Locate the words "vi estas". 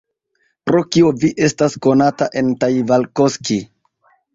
1.25-1.77